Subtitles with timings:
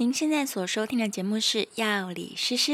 [0.00, 2.72] 您现在所收听的节目是《药理诗诗》。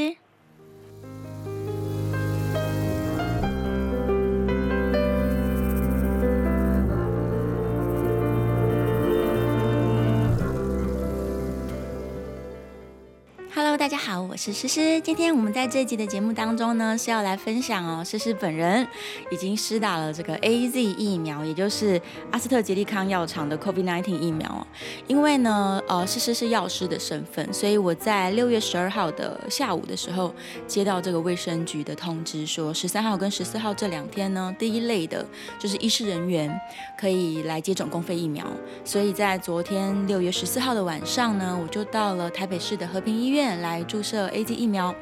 [13.87, 15.01] 大家好，我是诗诗。
[15.01, 18.85] 今天我们在这集的节目当中呢，是要来分享哦，诗诗本人
[19.31, 22.03] 已经施打了这个 AZ 疫苗，也就是
[22.33, 24.67] 阿斯特捷利康药厂的 COVID-19 疫苗哦。
[25.07, 30.35] 因为呢，呃，诗诗是药师的身份，所以我在六月十二号的下午的时候，
[30.67, 35.25] 接到这个卫生局的通知，说十三号跟十四号这两天呢，第一类的
[35.61, 36.53] 就是医师人员
[36.99, 38.45] 可以来接种公费疫苗。
[38.85, 43.76] 所以在昨天六月十四号的晚上呢，我就到了台北市的和平医院来。
[43.77, 44.95] 来注射 AZ 疫苗，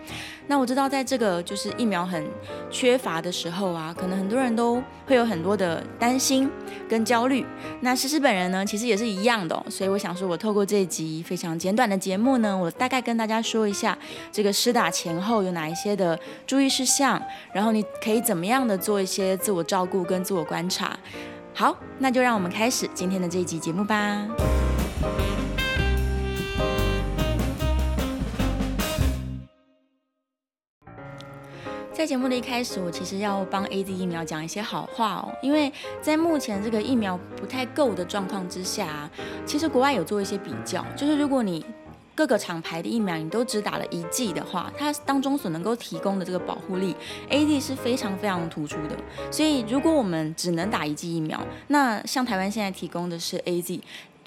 [0.48, 2.26] 那我知道在这个就是疫苗很
[2.70, 6.50] 缺乏的时候啊，可能很多人都会有很多的担心
[6.88, 7.46] 跟焦虑。
[7.80, 13.96] 那诗诗本人呢，其实也是一样的，所以我想说，我透过这一集非常简短的节目呢，我大概跟大家说一下
[14.32, 20.98] 这个施打前后有哪一些的注意事项，然后你可以怎么样的做一些自我照顾跟自我观察。
[21.52, 24.26] 好，那就让我们开始今天的这一集节目吧。
[32.04, 39.08] 在节目的一开始，我其实要帮 AZ 疫苗讲一些好话哦，因为在目前这个疫苗不太够的状况之下，
[39.46, 41.64] 其实国外有做一些比较，就是如果你
[42.14, 46.94] 各个厂牌的疫苗你都只打了一剂的话，它当中所能够提供的这个保护力
[47.30, 48.94] ，AZ 是非常非常突出的。
[49.30, 53.80] 所以如果我们只能打一剂疫苗，那像台湾现在提供的是 AZ。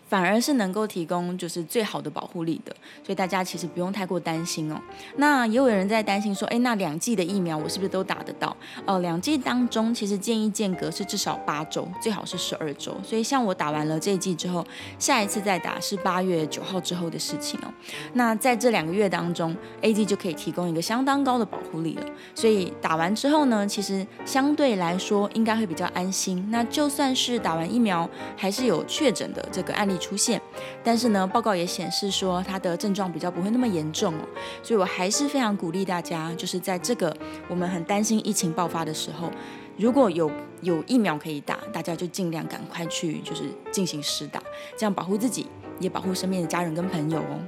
[0.08, 4.80] 反而是能够提供就是最好的保护力的，所以大家其实不用太过担心哦。
[5.18, 8.56] 那也有人在担心说，哎，那两剂的疫苗我是不是都打得到？
[8.86, 12.96] 哦，两剂当中其实建议间隔是至少八周，最好是十二周。
[13.04, 14.66] 所以像我打完了这一剂之后，
[14.98, 17.74] 下一次再打是八月九号之后的事情哦。
[18.14, 22.06] 那在这两个月当中，A G 就可以提供一个相当高的保护力了。
[22.34, 26.48] 所以打完之后呢，其实相对来说应该会比较安心。
[26.50, 30.42] 那就算是打完疫苗，还是有确诊的这个案例出现，
[30.84, 34.28] 但是呢，报告也显示说他的症状比较不会那么严重哦，
[34.64, 37.16] 所以我还是非常鼓励大家，就是在这个
[37.48, 39.32] 我们很担心疫情爆发的时候，
[39.78, 40.32] 如果有
[40.62, 44.42] 有疫苗可以打，大家就尽量赶快去就是进行施打，
[44.78, 45.48] 这样保护自己，
[45.80, 47.40] 也保护身边的家人跟朋友哦。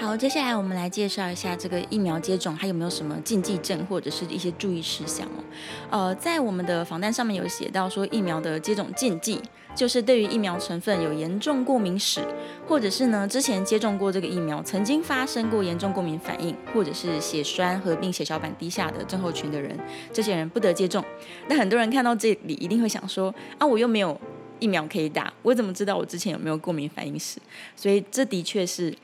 [0.00, 5.44] 好，接下来我们来介绍一下这个疫苗接种还有没有什么禁忌症或者是一些注意事项哦。
[5.90, 9.38] 呃，在我们的防单上面有写到说，疫苗的接种禁忌
[9.74, 12.22] 就是对于疫苗成分有严重过敏史，
[12.66, 19.78] 或者是呢之前接种过这个疫苗曾经发生过严重过敏反应，或者是血栓合并血小板低下的症候群的人，
[20.14, 21.04] 这些人不得接种。
[21.46, 24.18] 那很多人看到这里一定会想说啊，我又没有
[24.60, 27.38] 疫苗可以打，我怎么知道我之前有没有过敏反应史？
[27.76, 28.94] 所以这的确是。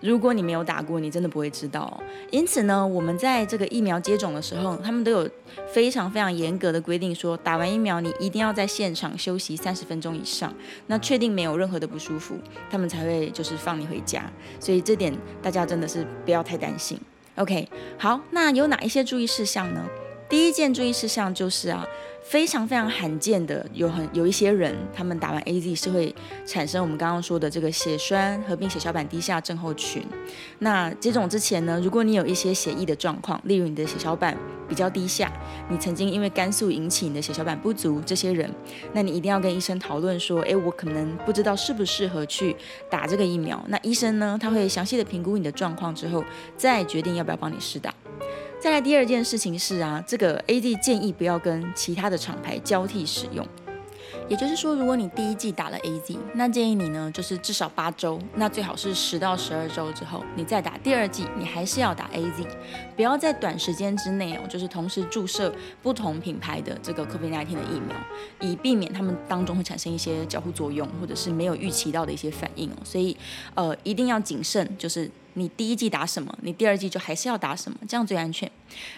[0.00, 2.02] 如果你没有打过，你真的不会知道。
[2.30, 5.28] 因此呢，我们在这个疫苗接种的时候，他们都有
[5.72, 10.52] 非常非常严格的规定，说打完疫苗你一定要在现场休息三十分钟以上，
[10.86, 12.36] 那确定没有任何的不舒服，
[12.70, 14.30] 他们才会就是放你回家。
[14.58, 16.98] 所以这点大家真的是不要太担心。
[17.36, 17.68] OK，
[17.98, 19.86] 好，那有哪一些注意事项呢？
[20.30, 21.86] 第一件注意事项就是啊。
[22.22, 26.14] 非常非常罕见的，有很有一些人，他们打完 AZ 是会
[26.46, 30.04] 产生我们刚刚说的这个血栓合并血小板低下症候群。
[30.60, 34.36] 那接种之前呢，如果你有一些血液的状况，例如你的血小板
[34.68, 35.32] 比较低下，
[35.68, 38.48] 你曾经因为肝素引起你的血小板不足，这些人，
[38.92, 42.54] 那你一定要跟医生讨论说，诶，我可能不知道适不适合去
[42.88, 43.60] 打这个疫苗。
[43.66, 46.22] 那医生呢，他会详细的评估你的状况之后，
[46.56, 47.92] 再决定要不要帮你试打。
[48.60, 53.46] 再来第二件事情是啊，这个 AZ 建议不要跟其他的厂牌交替使用。
[54.28, 62.46] 也就是说，如果你第一季打了 AZ，那建议你呢，就是至少八周，那最好是十到十二周之后，你再打第二季，你还是要打 AZ，
[62.94, 67.96] 不要在短时间之内哦，就是同时注射不同品牌的这个 COVID-19 的疫苗，
[68.40, 72.76] 以避免他们当中会产生一些交互作用，或者是没有预期到的一些反应哦。
[72.84, 73.16] 所以，
[73.54, 75.10] 呃，一定要谨慎，就是。
[75.34, 78.50] 你第一剂打什么，你第二剂就还是要打什么，这样最安全。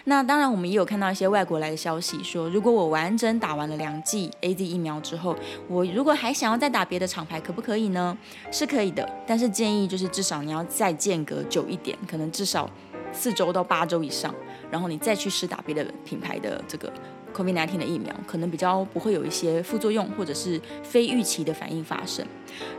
[0.04, 5.36] 那当然，我们也有看到一些外国来的消息说，如果我完整打完了两剂 AZ 疫苗之后，
[5.68, 8.16] 我如果还想要再打别的厂牌，可不可以呢？
[8.50, 12.68] 是可以的，但是建议就是至少你要再间隔久一点，可能至少
[13.12, 14.34] 四周到八周以上，
[14.70, 16.92] 然后你再去试打别的品牌的这个。
[17.32, 22.24] COVID-19 的疫苗可能比较不会有一些副作用，或者是非预期的反应发生。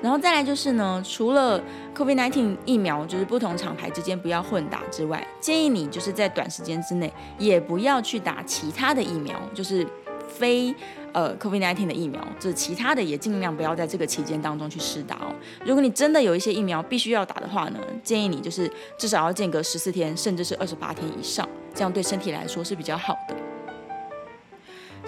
[0.02, 1.62] 然后再来就是呢，除了
[1.96, 9.86] COVID-19 疫苗，就是不同厂牌之间不要混打之外，建议你就是在短时间之内也不要去打其他的疫苗，就是
[10.28, 10.74] 非
[11.12, 15.34] 呃，COVID-19 的疫苗，就是其他的也尽量不要在这个期间当中去施打哦。
[15.64, 23.36] 如果你真的有一些疫苗必须要打的话呢，建议你就是至少要间隔十四天，甚至是二十八天以上，这样对身体来说是比较好的。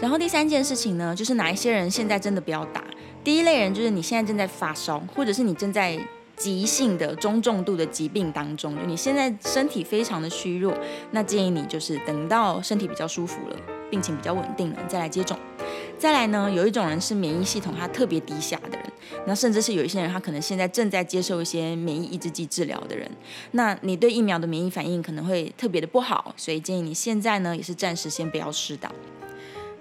[0.01, 2.83] 然后第三件事情呢，就是哪一些人现在真的不要打？
[3.23, 5.97] 第一类人就是你现在正在发烧，或者是你正在
[6.35, 10.77] 急性的中重度的疾病当中，就你现在身体非常的虚弱，
[11.11, 13.55] 那建议你就是等到身体比较舒服了，
[13.89, 15.37] 病情比较稳定了，你再来接种。
[15.97, 18.85] 再来呢，有一种人是免疫系统他特别低下的人，
[19.25, 23.09] 那甚至是有一些人他可能现在正在接受一些免疫抑制剂治疗的人，
[23.51, 28.91] 那你对疫苗的免疫反应可能会特别的不好，所以建议你现在呢也是暂时先不要施打。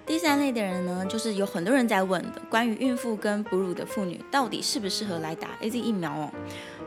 [0.05, 6.31] 第三类的人呢，就是有很多人在问的，关于孕妇跟哺乳的妇女到底适不适合来打 AZ 疫苗哦。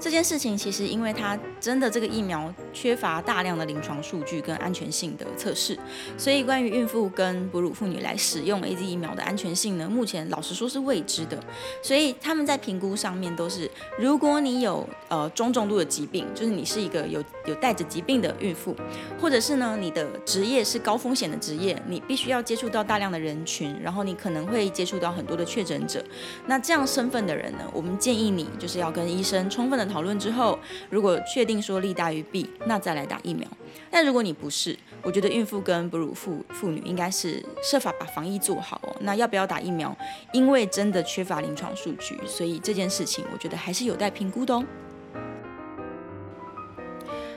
[0.00, 5.76] 这件事情其实，因为它真的这个疫苗缺乏大量的临床数据跟安全性的测试，
[6.16, 11.42] 所以关于孕妇跟哺乳妇女来使用 AZ 疫苗的安全性呢，目前老实说是未知的。
[11.82, 13.68] 所以他们在评估上面都是，
[13.98, 18.76] 如果你有呃中重度的疾病，就是你是一个有有带着疾病的孕妇，
[19.20, 26.04] 或者是呢你的职业是高风险的职业，你必须要接触到大量的人群，然后你可能会接触到很多的确诊者，
[26.46, 29.87] 那这样身份的人呢，我们建议你就是要跟医生充分的。
[29.88, 30.58] 讨论之后，
[30.90, 33.48] 如果确定说利大于弊，那再来打疫苗。
[33.90, 38.94] 但如果你不是，我觉得孕妇跟哺乳妇妇女应该是设法把防疫做好哦。
[39.00, 39.96] 那要不要打疫苗？
[40.32, 44.64] 因为真的缺乏临床数据，所以这件事情我觉得还是有待评估的哦。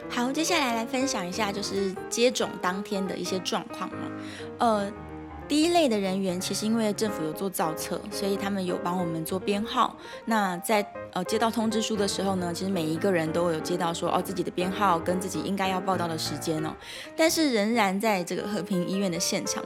[0.10, 4.12] 好，接下来来分享一下就是接种当天的一些状况嘛，
[4.60, 4.92] 呃。
[5.52, 9.94] 第一类的人员，其实因为政府有做造册，所以他们有帮我们做编号。
[10.24, 10.82] 那在
[11.12, 16.74] 呃接到通知书的时候呢，其实每一个人都有接到说哦自己的编号跟自己应该要报到的时间哦，
[17.18, 19.62] 但是仍然在这个和平医院的现场。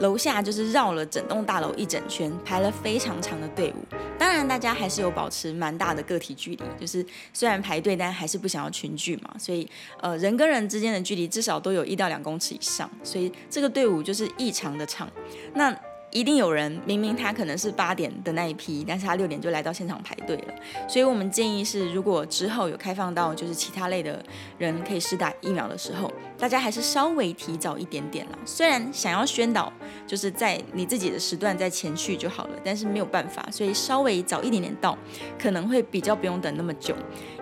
[0.00, 3.96] 楼下就是绕了整栋大楼一整圈，排了非常长的队伍。
[4.18, 9.34] 当然，大家还是有保持蛮大的个体距离，就是虽然排队，但还是不想要群聚嘛。
[9.38, 9.68] 所以，
[10.00, 12.90] 呃，人跟人之间的距离至少都有一到两公尺以上。
[13.02, 15.08] 所以，这个队伍就是异常的长。
[15.54, 15.74] 那。
[16.12, 20.54] 一定有人明明他可能是八点的那一批，但是他六点就来到现场排队了。
[20.88, 24.22] 所以我们建议是，如果之后有开放到就是其他类的
[24.58, 28.38] 人可以施打疫苗的时候，大家还是稍微提早一点点啦。
[28.44, 29.72] 虽然想要宣导
[30.06, 34.98] 就是在你自己的时段在前去就好了，但是没有办法，所以稍微早一点点到，
[35.38, 36.94] 可能会比较不用等那么久。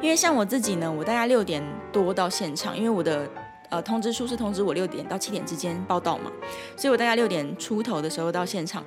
[0.02, 3.28] 因为像我自己呢，我大概六点多到现场，因为我的。
[3.70, 6.32] 呃，通知书是通知我六点到七点之间报到嘛，
[6.76, 8.82] 所以我大概六点出头的时候到现场，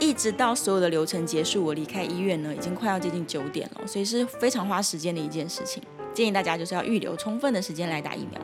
[0.00, 5.82] 一直到所有的流程结束，我离开医院呢，已经快要接近九点了，所以是非常花时间的一件事情。
[6.12, 8.40] 建议大家就是要预留充分的时间来打疫苗。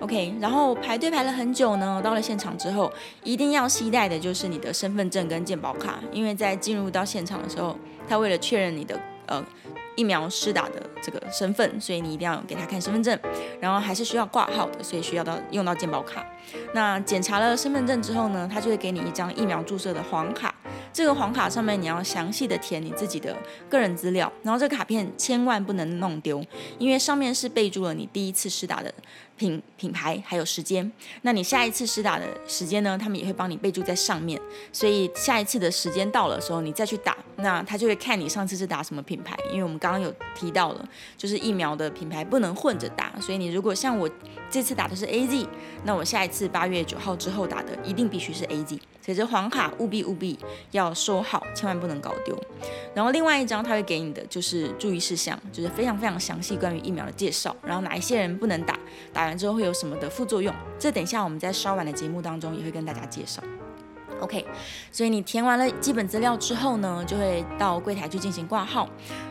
[0.00, 2.92] OK，然后排队排了很久呢，到了现场之后，
[3.24, 7.76] 一定要携带的就是你的身份证跟健保卡，因为在进入到现场的时候，
[8.08, 9.44] 他为了确认你的呃。
[9.96, 13.18] 疫苗施打的这个身份，所以你一定要给他看身份证，
[13.60, 16.24] 然后还是需要挂号的，所以需要到用到健保卡。
[16.72, 20.54] 那检查了身份证之后呢，他就会给你一张疫苗注射的黄卡。
[20.92, 23.36] 这个黄卡上面你要详细的填你自己的
[23.68, 26.42] 个人资料，然后这个卡片千万不能弄丢，
[26.78, 28.92] 因为上面是备注了你第一次施打的
[29.36, 30.90] 品品牌还有时间。
[31.22, 34.40] 那你下一次施打的时间呢，他们也会帮你备注在上面，
[34.72, 44.08] 所以下一次的时间到了时候你再去打，那他就会看你上次是打什么品牌，因为我们刚刚有提到了，就是疫苗的品牌不能混着打，所以你如果像我
[44.50, 45.46] 这次打的是 AZ，
[45.84, 48.78] 那我下一次八月九号之后打的一定必须是 AZ。
[49.04, 50.36] 所以这黄卡务必务必
[50.72, 52.36] 要收好，千万不能搞丢。
[52.92, 58.76] 然后另外一张他会给你的就是注意事项，就是非常非常详细关于疫苗的介绍，然后哪一些人不能打，
[59.12, 60.54] 打完之后会有什么的副作用。
[60.78, 63.42] 这等一下我们在稍晚的节目当中也会跟大家介绍。
[64.20, 64.46] OK，
[64.90, 68.88] 所以你填完了基本资料之后呢，就会到柜台去进行挂号。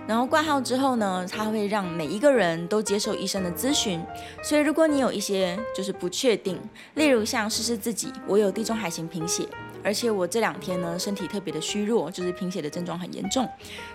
[0.08, 4.00] 然后挂号之后呢，他会让每一个人都接受医生的咨询。
[4.44, 6.60] 所以如果你有一些就是不确定，
[6.94, 9.48] 例如像试试自己，我有地中海型贫血。
[9.84, 13.48] 而且我这两天呢，身体特别的虚弱，就是贫血的症状很严重。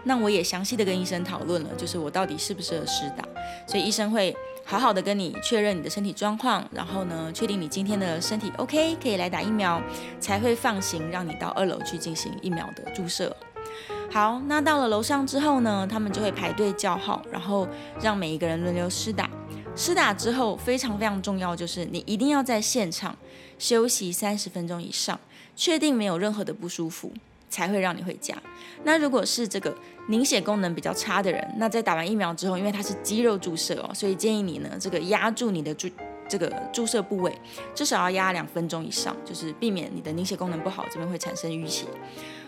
[0.05, 3.25] 那我也详细的跟医生讨论了，就是我到底适不适合施打。
[3.67, 9.83] 所以医生会好好的跟你确认你的身体状况，然后呢，确定你今天的身体 OK，可以来打疫苗，
[10.21, 13.37] 才会放行让你到二楼去进行疫苗的注射。
[14.11, 17.69] 好，那到了楼上之后呢，他们就会排队叫号，然后
[18.01, 19.29] 让每一个人轮流施打。
[19.77, 23.17] 施打之后非常非常重要，就是你一定要在现场
[23.59, 25.19] 休息三十分钟以上。
[25.57, 27.13] 确定没有任何的不舒服，
[27.51, 28.35] 才会让你回家。
[28.85, 29.77] 那如果是这个
[30.09, 35.89] 凝血功能比较差的人，那在打完疫苗之后，因为它是肌肉注射哦，所以建议你呢，这个压住你的注
[36.29, 37.37] 这个注射部位，
[37.75, 41.87] 至少要压两分钟以上，就是避免你的凝血功能不好，这边会产生淤血。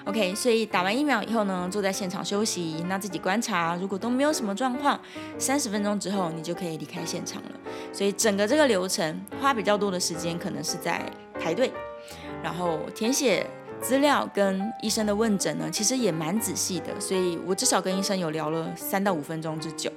[0.05, 5.01] OK，所以打完疫苗以后呢，坐在现场休息，那自己观察，如果都没有什么状况，
[5.39, 7.51] 三十分钟之后你就可以离开现场了。
[7.93, 11.01] 所以整个这个流程花比较多的时间，可能是在
[11.41, 11.73] 排队，
[12.43, 13.47] 然后填写
[13.83, 19.91] 资料跟医生的问诊呢，其实也蛮仔细的，所以我至少跟医生有聊了三到五分钟之久，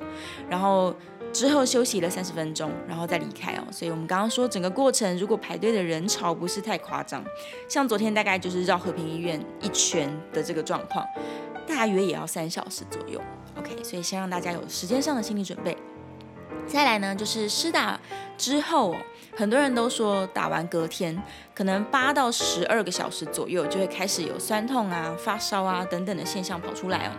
[0.50, 0.94] 然后。
[1.34, 3.64] 之后休息了三十分钟，然后再离开哦。
[3.70, 7.22] 所以我们刚刚说整个过程，如果排队的人潮不是太夸张，
[7.68, 11.06] 像昨天大概就是绕和平医院一圈的这个状况，
[11.68, 13.20] 大约也要三小时左右。
[13.60, 15.76] OK，所以先让大家有时间上的心理准备。
[16.66, 18.00] 再来呢，就是施打
[18.38, 18.96] 之后，
[19.34, 21.22] 很多人都说打完隔天
[21.54, 27.12] 可能八到十二个小时左右就会开始有酸痛啊、发烧啊等等的现象跑出来哦。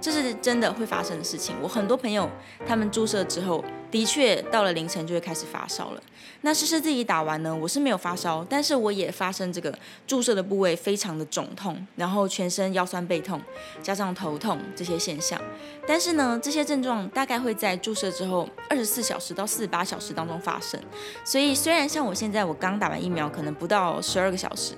[0.00, 1.54] 这是真的会发生的事情。
[1.62, 2.28] 我很多朋友
[2.66, 6.02] 他们注射之后，的确到了凌晨就会开始发烧了。
[6.44, 9.72] 那诗诗自己打完呢，我是没有发烧，但是我也发生这个
[10.06, 13.40] 注射的部位非常的肿痛，然后全身腰酸背痛，
[13.80, 15.40] 加上头痛这些现象。
[15.86, 20.80] 但是呢，这些症状大概会在注射之后二十四小时到四十八小时当中发生。
[21.24, 24.74] 所以虽然像我现在我刚打完疫苗，可能不到十二个小时。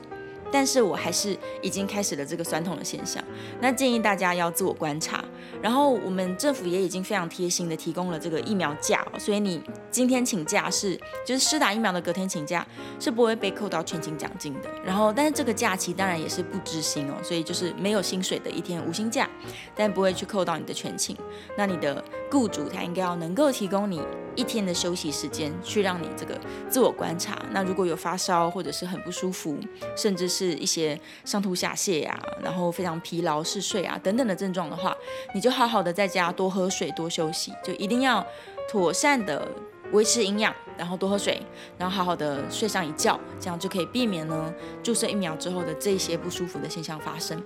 [0.53, 3.21] 但是我还是已经开始了这个酸痛的现象，
[3.61, 5.25] 那建议大家要自我观察。
[5.61, 12.65] 然后我们政府也已经非常贴心的提供了这个疫苗假，所以你今天请假是就是施打疫苗的隔天请假
[13.01, 14.71] 是不会被扣到全勤奖金的。
[14.85, 19.29] 然后但是这个假期当然也是不支薪哦，所以就是没有薪水的一天无薪假，
[19.75, 21.17] 但不会去扣到你的全勤。
[21.59, 24.01] 那你的雇主他应该要能够提供你
[24.37, 26.39] 一天的休息时间，去让你这个
[26.69, 27.41] 自我观察。
[27.51, 29.59] 那如果有发烧或者是很不舒服，
[29.97, 34.97] 甚至是一些上吐下泻呀、然后非常疲劳、嗜睡啊等等的症状的话，
[35.35, 38.27] 你就好好的在家多喝水、多休息，就一定要
[38.71, 39.47] 妥善的
[39.95, 41.41] 维持营养，然后多喝水，
[41.79, 47.41] 然后好好的睡上一觉，这样就可以避免呢注射疫苗之后的这些不舒服的现象发生。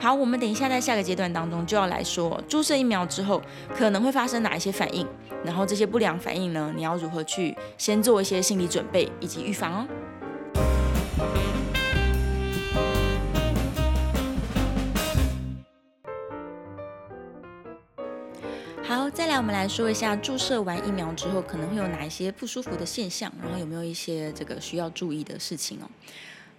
[0.00, 3.42] 好，我们等一下在下个阶段当中就要来说注射疫苗之后
[3.76, 5.06] 可能会发生哪一些反应，
[5.44, 9.88] 然后这些不良反应呢，你要如何去先做一些心理准备以及预防哦。
[18.88, 25.90] 好，再来我们来说一下注射完疫苗之后可能会有哪一些不舒服的现象，然后有没有一些这个需要注意的事情哦。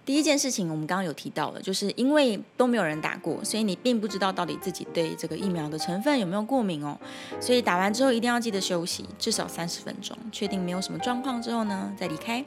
[0.04, 6.98] 第一件事情，我们刚刚有提到了，就是因为都没有人打过，所以你并不知道到底自己对这个疫苗的成分有没有过敏哦。
[7.38, 12.44] 所以打完之后一定要记得休息至少三十分钟，确定没有什么状况之后呢，再离开。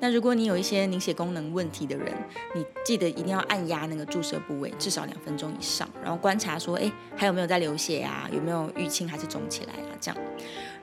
[0.00, 2.12] 那如果你有一些凝血功能问题的人，
[2.54, 8.28] 你记得一定要按压那个注射部位至少两分钟以上，然后观察说，哎，还有没有在流血啊？
[8.30, 9.96] 有没有淤青还是肿起来啊？
[10.00, 10.20] 这样。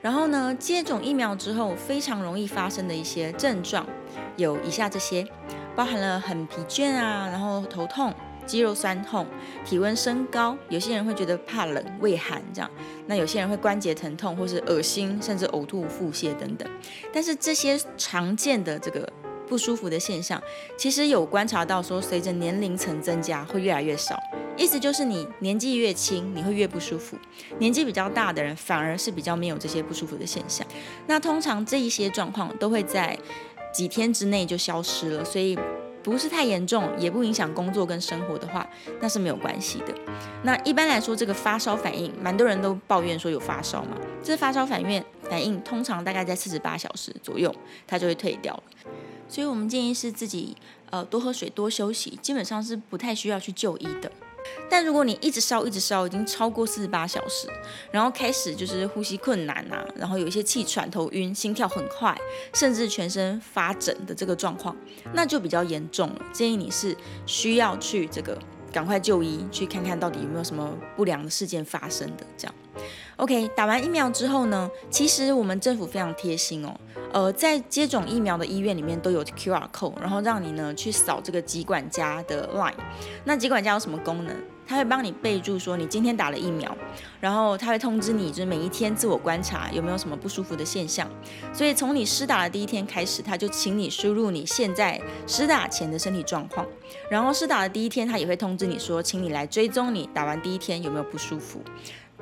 [0.00, 3.86] 然后呢，接种疫苗之后非常容易发生的一些症状
[4.36, 5.24] 有以下这些。
[5.76, 8.14] 包含了很疲倦啊，然后头痛、
[8.46, 9.26] 肌肉酸痛、
[9.64, 12.70] 体温升高，有些人会觉得怕冷、畏寒这样。
[13.06, 16.70] 那有些人会关节疼痛，或是恶心，甚至呕吐、腹泻等等。
[17.12, 19.08] 但是这些常见的这个
[19.48, 20.40] 不舒服的现象，
[20.76, 24.18] 其实有观察到说，随着年龄层增加，会越来越少。
[24.56, 27.16] 意思就是你年纪越轻，你会越不舒服；
[27.58, 30.64] 年纪比较大的人，反而是比较没有这些不舒服的现象。
[31.08, 33.18] 那通常这一些状况都会在。
[33.74, 35.58] 几天之内就消失了，所以
[36.02, 38.64] 不是太严重，也不影响工作跟生活的话，
[39.00, 39.92] 那是没有关系的。
[40.44, 47.52] 那一般来说，这个发烧反应，蛮多人都抱怨说有发烧嘛，这发烧反应反应通常大概在四十八小时左右，
[47.86, 48.62] 它就会退掉了。
[49.26, 50.56] 所以我们建议是自己
[50.90, 54.12] 呃多喝水、多休息，基本上是不太需要去就医的。
[54.68, 57.48] 但如果你一直烧一直烧，已经超过四十八小时，
[57.90, 62.16] 然后开始就是呼吸困难啊，然后有一些气喘、头晕、心跳很快，
[62.52, 64.76] 甚至全身发疹的这个状况，
[65.12, 66.22] 那就比较严重了。
[66.32, 66.96] 建议你是
[67.26, 68.38] 需要去这个
[68.72, 72.54] 赶快就医，去看看到底有没有什么不良的事件发生的这样。
[73.16, 76.74] OK，打完疫苗之后呢，其实我们政府非常贴心哦，
[77.12, 82.74] 呃，在接种疫苗的医院里面都有 QR code，然后让你呢去扫这个疾管家的 line。
[83.24, 84.34] 那疾管家有什么功能？
[84.66, 86.74] 他会帮你备注说你今天打了疫苗，
[87.20, 91.06] 然后他会通知你，就是每一天自我观察有没有什么不舒服的现象。
[91.52, 96.66] 所以从你施打的第一天开始，他就请你输入你现在施打前的身体状况，
[97.10, 101.62] 然后施打的第一天，他也会通知你说，请你来追踪你打完第一天有没有不舒服。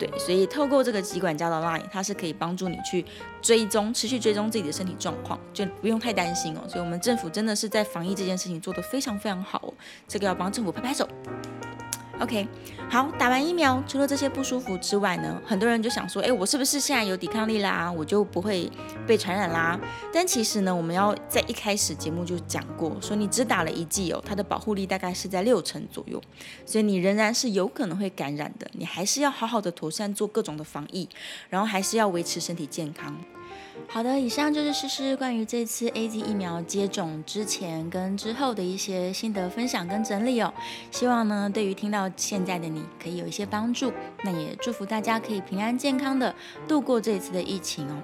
[0.03, 3.05] 对，所以透过这个疾管家的 Line，它是可以帮助你去
[3.41, 6.63] 追踪、持续追踪自己的身体状况，就不用太担心哦。
[6.69, 9.73] 所以，我们政府真的是在防疫这件事情做得非常非常好哦，
[10.09, 11.09] 这个要帮政府拍拍手。
[12.23, 12.47] OK，
[12.89, 17.91] 好，打完疫苗，除了这些不舒服之外呢，很多人就想说，诶，我是不是现在有抵抗力啦？
[17.91, 18.71] 我就不会
[19.09, 19.77] 被传染啦？
[20.15, 26.23] 但其实呢，我们要在一开始节目就讲过，说你只打了一剂哦，它的保护力大概是在六成左右，
[26.65, 28.71] 所以你仍然是有可能会感染的。
[28.75, 31.09] 你还是要好好的妥善做各种的防疫，
[31.51, 33.17] 然后还是要维持身体健康。
[33.89, 40.53] 好的，以上就是诗诗关于这次 AZ 疫苗接种之前跟之后的一些心得分享跟整理哦。
[40.91, 43.93] 希望呢，对于听到现在的你可以有一些帮助。
[44.23, 46.35] 那也祝福大家可以平安健康的
[46.67, 47.97] 度过这次的疫情哦。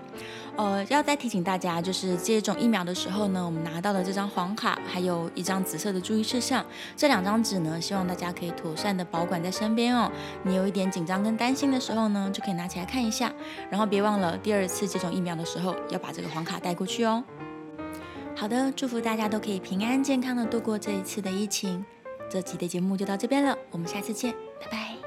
[0.59, 10.11] 呃，要再提醒大家，就是接种疫苗的时候呢，我们拿到的这张黄卡，还有一张紫色的注意事项，这两张纸呢，希望大家可以妥善的保管在身边哦。
[10.43, 13.33] 你有一点紧张跟担心的时候呢，就可以拿起来看一下，
[13.71, 17.23] 然后别忘了第二次接种疫苗的时候要把这个黄卡带过去哦。
[18.35, 21.87] 好的，祝福大家都可以平安健康的度过这一次的疫情。
[22.29, 24.98] 这期的节目就到这边了，我们下次见，拜拜。